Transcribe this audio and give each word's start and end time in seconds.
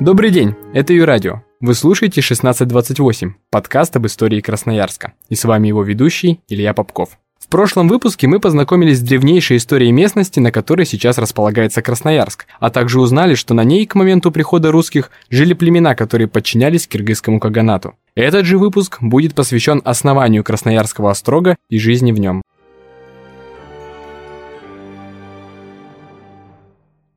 Добрый 0.00 0.30
день, 0.30 0.54
это 0.74 0.92
Юрадио. 0.92 1.42
Вы 1.60 1.72
слушаете 1.72 2.20
1628, 2.20 3.32
подкаст 3.50 3.96
об 3.96 4.06
истории 4.06 4.42
Красноярска. 4.42 5.14
И 5.30 5.34
с 5.34 5.44
вами 5.46 5.68
его 5.68 5.82
ведущий 5.82 6.40
Илья 6.48 6.74
Попков. 6.74 7.18
В 7.38 7.48
прошлом 7.48 7.88
выпуске 7.88 8.26
мы 8.26 8.38
познакомились 8.38 8.98
с 8.98 9.02
древнейшей 9.02 9.56
историей 9.56 9.92
местности, 9.92 10.38
на 10.38 10.52
которой 10.52 10.84
сейчас 10.84 11.16
располагается 11.16 11.80
Красноярск, 11.80 12.46
а 12.60 12.68
также 12.68 13.00
узнали, 13.00 13.34
что 13.34 13.54
на 13.54 13.64
ней 13.64 13.86
к 13.86 13.94
моменту 13.94 14.30
прихода 14.30 14.70
русских 14.70 15.10
жили 15.30 15.54
племена, 15.54 15.94
которые 15.94 16.28
подчинялись 16.28 16.86
киргизскому 16.86 17.40
каганату. 17.40 17.94
Этот 18.14 18.44
же 18.44 18.58
выпуск 18.58 18.98
будет 19.00 19.34
посвящен 19.34 19.80
основанию 19.82 20.44
Красноярского 20.44 21.10
острога 21.10 21.56
и 21.70 21.78
жизни 21.78 22.12
в 22.12 22.20
нем. 22.20 22.42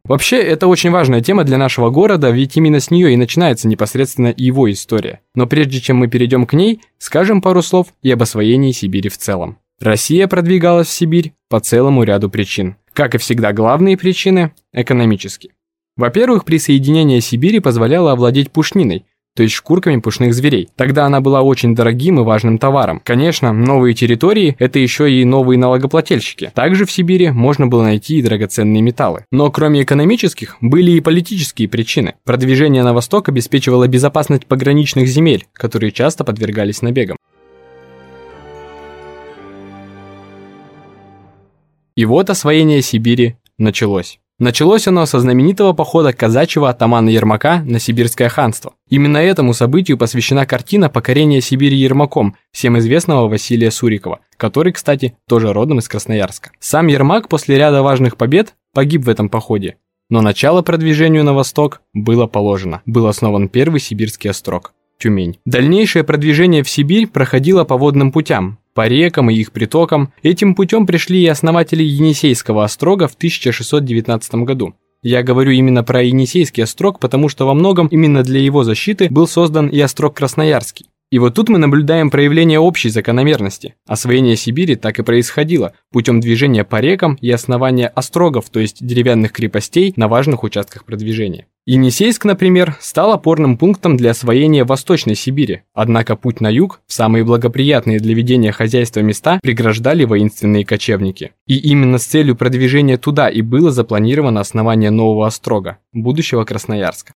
Вообще, 0.10 0.42
это 0.42 0.66
очень 0.66 0.90
важная 0.90 1.22
тема 1.22 1.44
для 1.44 1.60
нашего 1.60 1.92
города, 1.92 2.32
ведь 2.32 2.58
именно 2.58 2.80
с 2.80 2.90
нее 2.90 3.14
и 3.14 3.16
начинается 3.16 3.68
непосредственно 3.68 4.34
его 4.36 4.70
история. 4.72 5.22
Но 5.36 5.46
прежде 5.46 5.80
чем 5.80 5.98
мы 5.98 6.08
перейдем 6.08 6.48
к 6.48 6.54
ней, 6.54 6.82
скажем 6.98 7.44
пару 7.44 7.62
слов 7.62 7.94
и 8.02 8.10
об 8.10 8.24
освоении 8.24 8.72
Сибири 8.72 9.08
в 9.10 9.20
целом. 9.20 9.60
Россия 9.80 10.28
продвигалась 10.28 10.88
в 10.88 10.92
Сибирь 10.92 11.34
по 11.48 11.60
целому 11.60 12.02
ряду 12.02 12.28
причин. 12.28 12.76
Как 12.94 13.14
и 13.14 13.20
всегда, 13.20 13.54
главные 13.54 13.98
причины– 13.98 14.52
экономические. 14.74 15.52
Во-первых, 15.96 16.44
присоединение 16.44 17.22
Сибири 17.22 17.60
позволяло 17.60 18.14
овладеть 18.14 18.50
пушниной, 18.50 19.06
то 19.36 19.44
есть 19.44 19.56
шкурками 19.56 20.00
пушных 20.00 20.34
зверей. 20.34 20.70
Тогда 20.76 21.06
она 21.06 21.22
была 21.22 21.42
очень 21.42 21.76
дорогим 21.76 22.20
и 22.20 22.24
важным 22.24 22.58
товаром. 22.58 23.02
Конечно, 23.04 23.54
новые 23.54 23.94
территории– 23.94 24.56
это 24.60 24.80
еще 24.80 25.12
и 25.12 25.24
новые 25.26 25.58
налогоплательщики. 25.58 26.52
Также 26.54 26.86
в 26.86 26.92
Сибири 26.92 27.32
можно 27.32 27.68
было 27.68 27.84
найти 27.84 28.20
и 28.20 28.22
драгоценные 28.22 28.82
металлы. 28.82 29.26
Но 29.32 29.50
кроме 29.52 29.84
экономических, 29.84 30.58
были 30.62 30.92
и 30.92 31.02
политические 31.02 31.70
причины. 31.70 32.16
Продвижение 32.26 32.84
на 32.84 32.94
восток 32.94 33.30
обеспечивало 33.30 33.88
безопасность 33.88 34.46
пограничных 34.46 35.08
земель, 35.08 35.46
которые 35.54 35.92
часто 35.92 36.24
подвергались 36.24 36.82
набегам. 36.82 37.18
И 41.96 42.06
вот 42.06 42.30
освоение 42.30 42.82
Сибири 42.82 43.36
началось. 43.58 44.20
Началось 44.40 44.88
оно 44.88 45.06
со 45.06 45.20
знаменитого 45.20 45.74
похода 45.74 46.14
казачьего 46.14 46.70
атамана 46.70 47.10
Ермака 47.10 47.62
на 47.66 47.78
Сибирское 47.78 48.30
ханство. 48.30 48.72
Именно 48.90 49.18
этому 49.18 49.54
событию 49.54 49.98
посвящена 49.98 50.46
картина 50.46 50.88
«Покорение 50.88 51.42
Сибири 51.42 51.76
Ермаком» 51.76 52.38
всем 52.54 52.80
известного 52.80 53.28
Василия 53.28 53.70
Сурикова, 53.70 54.20
который, 54.38 54.72
кстати, 54.72 55.18
тоже 55.28 55.52
родом 55.52 55.80
из 55.80 55.90
Красноярска. 55.90 56.52
Сам 56.60 56.88
Ермак 56.88 57.28
после 57.28 57.58
ряда 57.58 57.84
важных 57.84 58.16
побед 58.16 58.56
погиб 58.74 59.04
в 59.04 59.10
этом 59.10 59.28
походе, 59.28 59.76
но 60.10 60.22
начало 60.22 60.62
продвижению 60.62 61.26
на 61.26 61.34
восток 61.34 61.82
было 61.94 62.26
положено. 62.26 62.82
Был 62.86 63.08
основан 63.08 63.50
первый 63.50 63.82
сибирский 63.82 64.30
острог– 64.30 64.74
Тюмень. 65.00 65.38
Дальнейшее 65.46 66.06
продвижение 66.06 66.64
в 66.64 66.70
Сибирь 66.70 67.08
проходило 67.08 67.66
по 67.66 67.78
водным 67.78 68.14
путям, 68.14 68.59
по 68.74 68.88
рекам 68.88 69.30
и 69.30 69.36
их 69.36 69.52
притокам. 69.52 70.14
Этим 70.24 70.56
путем 70.56 70.86
пришли 70.86 71.22
и 71.22 71.28
основатели 71.28 71.84
Енисейского 71.84 72.64
острога 72.64 73.08
в 73.08 73.16
1619 73.16 74.36
году. 74.36 74.74
Я 75.02 75.24
говорю 75.24 75.52
именно 75.52 75.84
про 75.84 76.04
Енисейский 76.04 76.64
острог, 76.64 77.00
потому 77.00 77.30
что 77.30 77.46
во 77.46 77.54
многом 77.54 77.88
именно 77.88 78.22
для 78.22 78.42
его 78.42 78.64
защиты 78.64 79.08
был 79.10 79.28
создан 79.28 79.68
и 79.68 79.80
острог 79.80 80.16
Красноярский. 80.16 80.88
И 81.12 81.18
вот 81.18 81.34
тут 81.34 81.50
мы 81.50 81.58
наблюдаем 81.58 82.12
проявление 82.12 82.60
общей 82.60 82.90
закономерности. 82.90 83.74
Освоение 83.88 84.36
Сибири 84.36 84.76
так 84.76 85.00
и 85.00 85.04
происходило 85.04 85.74
путем 85.92 86.20
движения 86.20 86.64
по 86.64 86.80
рекам 86.80 87.16
и 87.20 87.32
основания 87.32 87.88
острогов, 87.88 88.50
то 88.52 88.60
есть 88.60 88.86
деревянных 88.86 89.32
крепостей 89.32 89.92
на 89.96 90.08
важных 90.08 90.44
участках 90.44 90.86
продвижения. 90.86 91.48
Енисейск, 91.72 92.26
например, 92.26 92.76
стал 92.80 93.12
опорным 93.14 93.56
пунктом 93.56 93.96
для 93.96 94.10
освоения 94.10 94.64
Восточной 94.64 95.14
Сибири, 95.14 95.62
однако 95.76 96.16
путь 96.16 96.42
на 96.42 96.50
юг, 96.50 96.82
в 96.88 96.94
самые 96.94 97.24
благоприятные 97.24 98.00
для 98.00 98.16
ведения 98.16 98.52
хозяйства 98.52 99.02
места, 99.02 99.40
преграждали 99.44 100.04
воинственные 100.04 100.66
кочевники. 100.66 101.34
И 101.46 101.60
именно 101.60 102.00
с 102.00 102.06
целью 102.06 102.36
продвижения 102.36 102.98
туда 102.98 103.30
и 103.30 103.44
было 103.44 103.70
запланировано 103.70 104.40
основание 104.40 104.90
нового 104.90 105.28
острога, 105.28 105.78
будущего 105.94 106.44
Красноярска. 106.44 107.14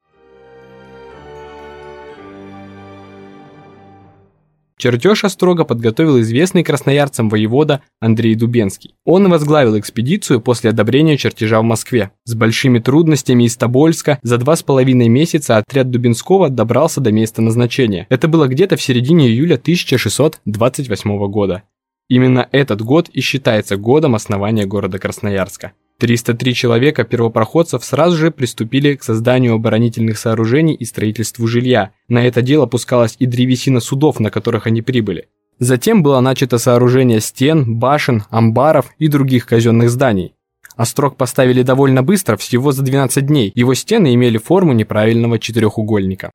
Чертеж 4.78 5.24
Острога 5.24 5.64
подготовил 5.64 6.20
известный 6.22 6.64
красноярцам 6.64 7.30
воевода 7.30 7.82
Андрей 8.00 8.36
Дубенский. 8.36 8.96
Он 9.06 9.30
возглавил 9.30 9.78
экспедицию 9.78 10.42
после 10.42 10.72
одобрения 10.72 11.18
чертежа 11.18 11.62
в 11.62 11.64
Москве. 11.64 12.12
С 12.26 12.34
большими 12.34 12.80
трудностями 12.80 13.44
из 13.44 13.56
Тобольска 13.56 14.20
за 14.24 14.38
два 14.38 14.56
с 14.56 14.64
половиной 14.64 15.08
месяца 15.08 15.58
отряд 15.58 15.90
Дубенского 15.90 16.50
добрался 16.50 17.02
до 17.02 17.12
места 17.12 17.42
назначения. 17.42 18.08
Это 18.10 18.28
было 18.28 18.48
где-то 18.48 18.78
в 18.78 18.82
середине 18.82 19.28
июля 19.28 19.56
1628 19.56 21.28
года. 21.28 21.64
Именно 22.10 22.48
этот 22.52 22.82
год 22.82 23.10
и 23.10 23.22
считается 23.22 23.78
годом 23.78 24.16
основания 24.16 24.66
города 24.66 25.00
Красноярска. 25.00 25.74
303 26.04 26.54
человека 26.54 27.06
первопроходцев 27.06 27.82
сразу 27.86 28.18
же 28.18 28.30
приступили 28.30 28.96
к 28.96 29.04
созданию 29.04 29.54
оборонительных 29.54 30.18
сооружений 30.18 30.74
и 30.74 30.84
строительству 30.84 31.48
жилья. 31.48 31.92
На 32.10 32.28
это 32.28 32.42
дело 32.42 32.66
пускалась 32.66 33.16
и 33.20 33.26
древесина 33.26 33.80
судов, 33.80 34.20
на 34.20 34.30
которых 34.30 34.68
они 34.68 34.82
прибыли. 34.82 35.30
Затем 35.60 36.04
было 36.04 36.20
начато 36.20 36.58
сооружение 36.58 37.22
стен, 37.22 37.78
башен, 37.78 38.24
амбаров 38.30 38.88
и 39.00 39.08
других 39.08 39.46
казенных 39.46 39.90
зданий. 39.90 40.34
Острог 40.76 41.16
поставили 41.16 41.62
довольно 41.62 42.04
быстро, 42.04 42.36
всего 42.36 42.74
за 42.74 42.84
12 42.84 43.26
дней. 43.26 43.54
Его 43.56 43.74
стены 43.74 44.14
имели 44.14 44.38
форму 44.38 44.74
неправильного 44.74 45.40
четырехугольника. 45.40 46.32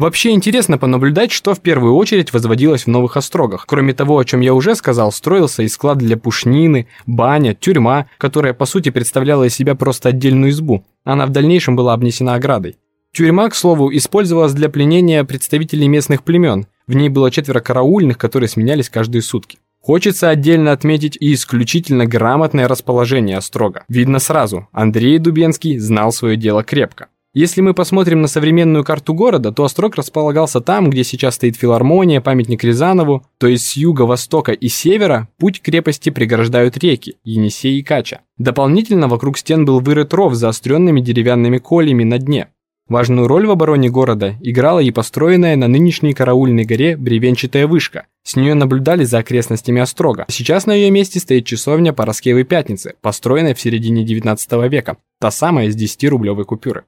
Вообще 0.00 0.30
интересно 0.30 0.78
понаблюдать, 0.78 1.30
что 1.30 1.54
в 1.54 1.60
первую 1.60 1.94
очередь 1.94 2.32
возводилось 2.32 2.84
в 2.84 2.86
новых 2.86 3.18
острогах. 3.18 3.66
Кроме 3.68 3.92
того, 3.92 4.18
о 4.18 4.24
чем 4.24 4.40
я 4.40 4.54
уже 4.54 4.74
сказал, 4.74 5.12
строился 5.12 5.62
и 5.62 5.68
склад 5.68 5.98
для 5.98 6.16
пушнины, 6.16 6.86
баня, 7.04 7.54
тюрьма, 7.54 8.06
которая 8.16 8.54
по 8.54 8.64
сути 8.64 8.88
представляла 8.88 9.44
из 9.44 9.54
себя 9.54 9.74
просто 9.74 10.08
отдельную 10.08 10.52
избу. 10.52 10.86
Она 11.04 11.26
в 11.26 11.30
дальнейшем 11.32 11.76
была 11.76 11.92
обнесена 11.92 12.32
оградой. 12.32 12.76
Тюрьма, 13.12 13.50
к 13.50 13.54
слову, 13.54 13.94
использовалась 13.94 14.54
для 14.54 14.70
пленения 14.70 15.22
представителей 15.22 15.86
местных 15.86 16.22
племен. 16.22 16.66
В 16.86 16.94
ней 16.94 17.10
было 17.10 17.30
четверо 17.30 17.60
караульных, 17.60 18.16
которые 18.16 18.48
сменялись 18.48 18.88
каждые 18.88 19.20
сутки. 19.20 19.58
Хочется 19.82 20.30
отдельно 20.30 20.72
отметить 20.72 21.18
и 21.20 21.34
исключительно 21.34 22.06
грамотное 22.06 22.68
расположение 22.68 23.36
острога. 23.36 23.84
Видно 23.90 24.18
сразу, 24.18 24.66
Андрей 24.72 25.18
Дубенский 25.18 25.76
знал 25.76 26.10
свое 26.10 26.38
дело 26.38 26.64
крепко. 26.64 27.08
Если 27.32 27.60
мы 27.60 27.74
посмотрим 27.74 28.22
на 28.22 28.26
современную 28.26 28.82
карту 28.82 29.14
города, 29.14 29.52
то 29.52 29.62
Острог 29.62 29.94
располагался 29.94 30.60
там, 30.60 30.90
где 30.90 31.04
сейчас 31.04 31.36
стоит 31.36 31.54
филармония, 31.54 32.20
памятник 32.20 32.64
Рязанову, 32.64 33.24
то 33.38 33.46
есть 33.46 33.68
с 33.68 33.76
юга, 33.76 34.02
востока 34.02 34.50
и 34.50 34.66
севера 34.66 35.28
путь 35.38 35.60
к 35.60 35.66
крепости 35.66 36.10
преграждают 36.10 36.76
реки 36.78 37.18
Енисей 37.22 37.78
и 37.78 37.82
Кача. 37.84 38.22
Дополнительно 38.36 39.06
вокруг 39.06 39.38
стен 39.38 39.64
был 39.64 39.78
вырыт 39.78 40.12
ров 40.12 40.34
с 40.34 40.38
заостренными 40.38 41.00
деревянными 41.00 41.58
колями 41.58 42.02
на 42.02 42.18
дне. 42.18 42.48
Важную 42.88 43.28
роль 43.28 43.46
в 43.46 43.52
обороне 43.52 43.88
города 43.88 44.34
играла 44.40 44.80
и 44.80 44.90
построенная 44.90 45.54
на 45.54 45.68
нынешней 45.68 46.12
караульной 46.12 46.64
горе 46.64 46.96
бревенчатая 46.96 47.68
вышка. 47.68 48.06
С 48.24 48.34
нее 48.34 48.54
наблюдали 48.54 49.04
за 49.04 49.18
окрестностями 49.18 49.80
Острога. 49.80 50.26
Сейчас 50.28 50.66
на 50.66 50.72
ее 50.72 50.90
месте 50.90 51.20
стоит 51.20 51.46
часовня 51.46 51.92
Пороскевой 51.92 52.42
Пятницы, 52.42 52.94
построенная 53.00 53.54
в 53.54 53.60
середине 53.60 54.02
19 54.02 54.52
века. 54.68 54.96
Та 55.20 55.30
самая 55.30 55.70
с 55.70 55.76
10-рублевой 55.76 56.44
купюры. 56.44 56.82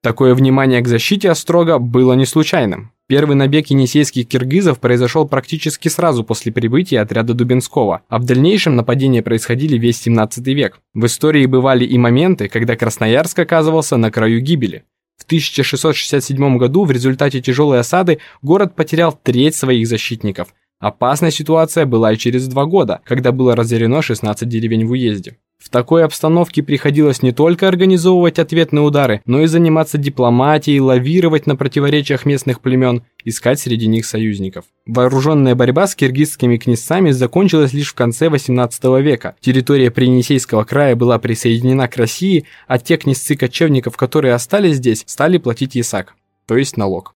Такое 0.00 0.34
внимание 0.34 0.80
к 0.80 0.86
защите 0.86 1.28
Острога 1.28 1.78
было 1.78 2.12
не 2.12 2.24
случайным. 2.24 2.92
Первый 3.08 3.34
набег 3.34 3.68
енисейских 3.68 4.28
киргизов 4.28 4.78
произошел 4.78 5.26
практически 5.26 5.88
сразу 5.88 6.22
после 6.22 6.52
прибытия 6.52 7.00
отряда 7.00 7.34
Дубинского, 7.34 8.02
а 8.08 8.18
в 8.18 8.24
дальнейшем 8.24 8.76
нападения 8.76 9.22
происходили 9.22 9.76
весь 9.76 10.00
17 10.00 10.46
век. 10.48 10.78
В 10.94 11.06
истории 11.06 11.46
бывали 11.46 11.84
и 11.84 11.98
моменты, 11.98 12.48
когда 12.48 12.76
Красноярск 12.76 13.38
оказывался 13.40 13.96
на 13.96 14.12
краю 14.12 14.40
гибели. 14.40 14.84
В 15.16 15.24
1667 15.24 16.58
году 16.58 16.84
в 16.84 16.92
результате 16.92 17.40
тяжелой 17.40 17.80
осады 17.80 18.18
город 18.40 18.76
потерял 18.76 19.18
треть 19.20 19.56
своих 19.56 19.88
защитников. 19.88 20.54
Опасная 20.78 21.32
ситуация 21.32 21.86
была 21.86 22.12
и 22.12 22.16
через 22.16 22.46
два 22.46 22.66
года, 22.66 23.00
когда 23.04 23.32
было 23.32 23.56
разорено 23.56 24.00
16 24.00 24.48
деревень 24.48 24.86
в 24.86 24.92
уезде. 24.92 25.38
В 25.62 25.70
такой 25.70 26.04
обстановке 26.04 26.62
приходилось 26.62 27.20
не 27.20 27.32
только 27.32 27.66
организовывать 27.66 28.38
ответные 28.38 28.82
удары, 28.82 29.22
но 29.26 29.42
и 29.42 29.46
заниматься 29.46 29.98
дипломатией, 29.98 30.80
лавировать 30.80 31.46
на 31.46 31.56
противоречиях 31.56 32.24
местных 32.24 32.60
племен, 32.60 33.02
искать 33.24 33.58
среди 33.58 33.88
них 33.88 34.06
союзников. 34.06 34.64
Вооруженная 34.86 35.56
борьба 35.56 35.86
с 35.86 35.96
киргизскими 35.96 36.56
князцами 36.56 37.10
закончилась 37.10 37.72
лишь 37.72 37.90
в 37.90 37.94
конце 37.94 38.28
18 38.28 38.84
века. 39.02 39.34
Территория 39.40 39.90
Принесейского 39.90 40.64
края 40.64 40.94
была 40.94 41.18
присоединена 41.18 41.88
к 41.88 41.96
России, 41.96 42.46
а 42.68 42.78
те 42.78 42.96
князцы 42.96 43.36
кочевников, 43.36 43.96
которые 43.96 44.34
остались 44.34 44.76
здесь, 44.76 45.02
стали 45.06 45.38
платить 45.38 45.74
ясак, 45.74 46.14
то 46.46 46.56
есть 46.56 46.76
налог. 46.76 47.14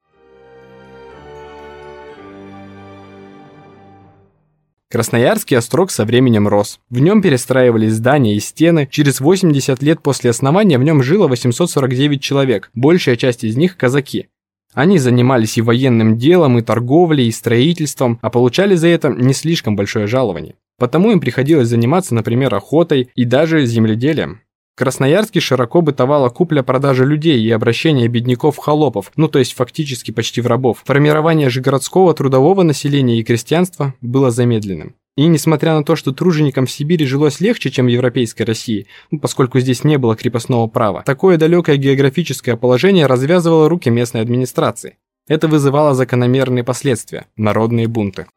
Красноярский 4.92 5.58
острог 5.58 5.90
со 5.90 6.04
временем 6.04 6.50
рос. 6.50 6.82
В 6.90 7.00
нем 7.00 7.22
перестраивались 7.22 7.94
здания 7.94 8.36
и 8.36 8.42
стены. 8.42 8.90
Через 8.92 9.22
80 9.22 9.82
лет 9.82 10.02
после 10.02 10.32
основания 10.32 10.78
в 10.78 10.84
нем 10.84 11.02
жило 11.02 11.30
849 11.30 12.22
человек, 12.22 12.70
большая 12.76 13.16
часть 13.16 13.46
из 13.46 13.56
них– 13.56 13.78
казаки. 13.78 14.28
Они 14.74 15.00
занимались 15.00 15.58
и 15.58 15.62
военным 15.62 16.18
делом, 16.18 16.58
и 16.58 16.62
торговлей, 16.62 17.28
и 17.28 17.32
строительством, 17.32 18.20
а 18.22 18.30
получали 18.30 18.76
за 18.76 18.90
это 18.90 19.08
не 19.10 19.34
слишком 19.34 19.78
большое 19.78 20.08
жалование. 20.08 20.56
Потому 20.78 21.12
им 21.12 21.22
приходилось 21.22 21.70
заниматься, 21.70 22.14
например, 22.14 22.54
охотой 22.54 23.10
и 23.16 23.24
даже 23.24 23.66
земледелием. 23.66 24.42
В 24.76 24.78
Красноярске 24.80 25.40
широко 25.42 25.82
бытовала 25.82 26.30
купля-продажа 26.30 27.04
людей 27.04 27.42
и 27.42 27.52
обращение 27.52 28.08
бедняков 28.08 28.56
в 28.56 28.60
холопов, 28.60 29.12
ну 29.18 29.28
то 29.28 29.40
есть 29.40 29.54
фактически 29.54 30.12
почти 30.12 30.42
в 30.42 30.48
рабов. 30.48 30.82
Формирование 30.86 31.50
же 31.50 31.62
городского 31.62 32.14
трудового 32.14 32.64
населения 32.64 33.20
и 33.20 33.24
крестьянства 33.24 33.94
было 34.02 34.32
замедленным. 34.32 34.96
И 35.18 35.28
несмотря 35.28 35.76
на 35.76 35.84
то, 35.84 35.98
что 35.98 36.14
труженикам 36.14 36.66
в 36.66 36.72
Сибири 36.72 37.06
жилось 37.06 37.42
легче, 37.42 37.70
чем 37.70 37.88
в 37.88 37.90
европейской 37.90 38.44
России, 38.44 38.88
ну, 39.12 39.20
поскольку 39.20 39.60
здесь 39.60 39.84
не 39.84 39.98
было 39.98 40.16
крепостного 40.16 40.68
права, 40.68 41.04
такое 41.04 41.38
далекое 41.38 41.76
географическое 41.76 42.56
положение 42.56 43.08
развязывало 43.08 43.68
руки 43.68 43.90
местной 43.90 44.22
администрации. 44.22 44.98
Это 45.28 45.50
вызывало 45.50 45.94
закономерные 45.94 46.64
последствия– 46.64 47.28
народные 47.36 47.88
бунты. 47.88 48.28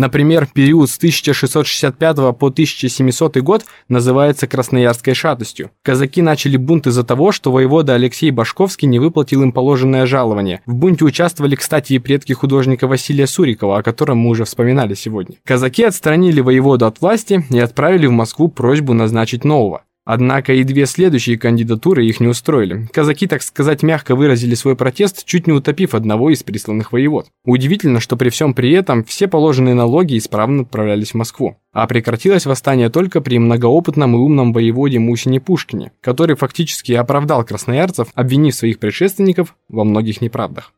Например, 0.00 0.48
период 0.50 0.88
с 0.88 0.96
1665 0.96 2.16
по 2.38 2.46
1700 2.46 3.36
год 3.42 3.66
называется 3.90 4.46
Красноярской 4.46 5.12
шатостью. 5.12 5.72
Казаки 5.82 6.22
начали 6.22 6.56
бунт 6.56 6.86
из-за 6.86 7.04
того, 7.04 7.32
что 7.32 7.52
воевода 7.52 7.92
Алексей 7.92 8.30
Башковский 8.30 8.88
не 8.88 8.98
выплатил 8.98 9.42
им 9.42 9.52
положенное 9.52 10.06
жалование. 10.06 10.62
В 10.64 10.72
бунте 10.72 11.04
участвовали, 11.04 11.54
кстати, 11.54 11.92
и 11.92 11.98
предки 11.98 12.32
художника 12.32 12.86
Василия 12.86 13.26
Сурикова, 13.26 13.76
о 13.76 13.82
котором 13.82 14.16
мы 14.16 14.30
уже 14.30 14.46
вспоминали 14.46 14.94
сегодня. 14.94 15.36
Казаки 15.44 15.84
отстранили 15.84 16.40
воеводу 16.40 16.86
от 16.86 17.02
власти 17.02 17.44
и 17.50 17.58
отправили 17.58 18.06
в 18.06 18.12
Москву 18.12 18.48
просьбу 18.48 18.94
назначить 18.94 19.44
нового. 19.44 19.82
Однако 20.12 20.54
и 20.54 20.64
две 20.64 20.86
следующие 20.86 21.38
кандидатуры 21.38 22.04
их 22.04 22.18
не 22.18 22.26
устроили. 22.26 22.88
Казаки, 22.92 23.28
так 23.28 23.42
сказать, 23.42 23.84
мягко 23.84 24.16
выразили 24.16 24.56
свой 24.56 24.74
протест, 24.74 25.24
чуть 25.24 25.46
не 25.46 25.52
утопив 25.52 25.94
одного 25.94 26.30
из 26.30 26.42
присланных 26.42 26.90
воевод. 26.90 27.28
Удивительно, 27.44 28.00
что 28.00 28.16
при 28.16 28.28
всем 28.30 28.52
при 28.52 28.72
этом 28.72 29.04
все 29.04 29.28
положенные 29.28 29.74
налоги 29.76 30.18
исправно 30.18 30.62
отправлялись 30.62 31.12
в 31.12 31.14
Москву. 31.14 31.58
А 31.72 31.86
прекратилось 31.86 32.44
восстание 32.44 32.90
только 32.90 33.20
при 33.20 33.38
многоопытном 33.38 34.16
и 34.16 34.18
умном 34.18 34.52
воеводе 34.52 34.98
Мусине 34.98 35.40
Пушкине, 35.40 35.92
который 36.00 36.34
фактически 36.34 36.90
оправдал 36.90 37.44
красноярцев, 37.44 38.08
обвинив 38.14 38.56
своих 38.56 38.80
предшественников 38.80 39.54
во 39.68 39.84
многих 39.84 40.20
неправдах. 40.20 40.72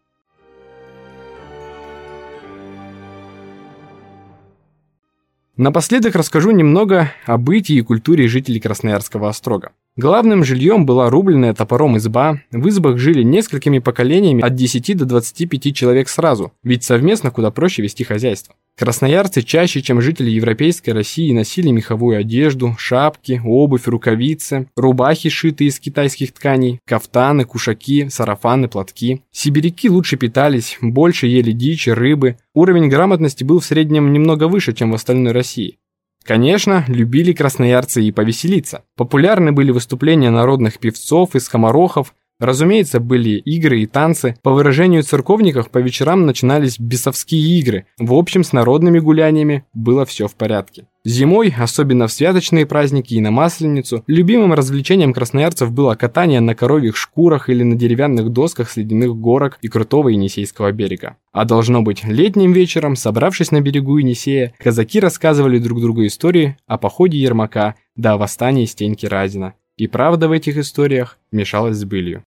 Напоследок 5.62 6.16
расскажу 6.16 6.50
немного 6.50 7.12
о 7.24 7.38
бытии 7.38 7.76
и 7.76 7.82
культуре 7.82 8.26
жителей 8.26 8.58
Красноярского 8.58 9.28
острога. 9.28 9.70
Главным 9.94 10.42
жильем 10.42 10.86
была 10.86 11.08
рубленная 11.08 11.54
топором 11.54 11.96
изба, 11.98 12.40
в 12.50 12.68
избах 12.68 12.98
жили 12.98 13.22
несколькими 13.22 13.78
поколениями 13.78 14.42
от 14.42 14.56
10 14.56 14.96
до 14.96 15.04
25 15.04 15.72
человек 15.72 16.08
сразу, 16.08 16.52
ведь 16.64 16.82
совместно 16.82 17.30
куда 17.30 17.52
проще 17.52 17.80
вести 17.80 18.02
хозяйство. 18.02 18.56
Красноярцы 18.78 19.42
чаще, 19.42 19.82
чем 19.82 20.00
жители 20.00 20.30
Европейской 20.30 20.90
России, 20.90 21.32
носили 21.32 21.70
меховую 21.70 22.18
одежду, 22.18 22.74
шапки, 22.78 23.40
обувь, 23.44 23.86
рукавицы, 23.86 24.66
рубахи, 24.76 25.28
шитые 25.28 25.68
из 25.68 25.78
китайских 25.78 26.32
тканей, 26.32 26.80
кафтаны, 26.86 27.44
кушаки, 27.44 28.08
сарафаны, 28.08 28.68
платки. 28.68 29.22
Сибиряки 29.30 29.90
лучше 29.90 30.16
питались, 30.16 30.78
больше 30.80 31.26
ели 31.26 31.52
дичи, 31.52 31.90
рыбы. 31.90 32.38
Уровень 32.54 32.88
грамотности 32.88 33.44
был 33.44 33.60
в 33.60 33.64
среднем 33.64 34.12
немного 34.12 34.48
выше, 34.48 34.72
чем 34.72 34.90
в 34.90 34.94
остальной 34.94 35.32
России. 35.32 35.78
Конечно, 36.24 36.84
любили 36.86 37.32
красноярцы 37.32 38.02
и 38.02 38.12
повеселиться. 38.12 38.84
Популярны 38.96 39.52
были 39.52 39.70
выступления 39.70 40.30
народных 40.30 40.78
певцов 40.78 41.34
и 41.34 41.40
скоморохов, 41.40 42.14
Разумеется, 42.42 42.98
были 42.98 43.38
игры 43.38 43.82
и 43.82 43.86
танцы. 43.86 44.34
По 44.42 44.50
выражению 44.50 45.04
церковников, 45.04 45.70
по 45.70 45.78
вечерам 45.78 46.26
начинались 46.26 46.76
бесовские 46.76 47.40
игры. 47.60 47.86
В 48.00 48.14
общем, 48.14 48.42
с 48.42 48.52
народными 48.52 48.98
гуляниями 48.98 49.64
было 49.74 50.04
все 50.04 50.26
в 50.26 50.34
порядке. 50.34 50.88
Зимой, 51.04 51.54
особенно 51.56 52.08
в 52.08 52.12
святочные 52.12 52.66
праздники 52.66 53.14
и 53.14 53.20
на 53.20 53.30
Масленицу, 53.30 54.02
любимым 54.08 54.54
развлечением 54.54 55.12
красноярцев 55.12 55.70
было 55.70 55.94
катание 55.94 56.40
на 56.40 56.56
коровьих 56.56 56.96
шкурах 56.96 57.48
или 57.48 57.62
на 57.62 57.76
деревянных 57.76 58.30
досках 58.30 58.70
с 58.70 58.76
ледяных 58.76 59.14
горок 59.14 59.58
и 59.62 59.68
крутого 59.68 60.08
Енисейского 60.08 60.72
берега. 60.72 61.18
А 61.30 61.44
должно 61.44 61.82
быть, 61.82 62.02
летним 62.02 62.52
вечером, 62.52 62.96
собравшись 62.96 63.52
на 63.52 63.60
берегу 63.60 63.98
Енисея, 63.98 64.52
казаки 64.58 64.98
рассказывали 64.98 65.58
друг 65.58 65.80
другу 65.80 66.04
истории 66.06 66.56
о 66.66 66.76
походе 66.76 67.18
Ермака 67.18 67.76
да 67.94 68.14
о 68.14 68.18
восстании 68.18 68.64
Стеньки 68.64 69.06
Разина. 69.06 69.54
И 69.76 69.86
правда 69.86 70.28
в 70.28 70.32
этих 70.32 70.58
историях 70.58 71.18
мешалась 71.30 71.76
с 71.76 71.84
былью. 71.84 72.24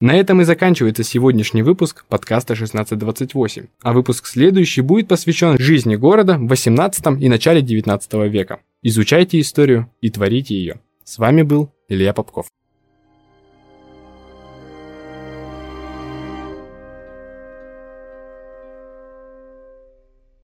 На 0.00 0.14
этом 0.14 0.40
и 0.40 0.44
заканчивается 0.44 1.02
сегодняшний 1.02 1.62
выпуск 1.62 2.04
подкаста 2.08 2.52
1628, 2.52 3.66
а 3.82 3.92
выпуск 3.92 4.26
следующий 4.26 4.80
будет 4.80 5.08
посвящен 5.08 5.58
жизни 5.58 5.96
города 5.96 6.38
в 6.38 6.46
18 6.46 7.20
и 7.20 7.28
начале 7.28 7.62
19 7.62 8.12
века. 8.30 8.60
Изучайте 8.80 9.40
историю 9.40 9.90
и 10.00 10.10
творите 10.10 10.54
ее. 10.54 10.80
С 11.02 11.18
вами 11.18 11.42
был 11.42 11.72
Илья 11.88 12.12
Попков. 12.12 12.46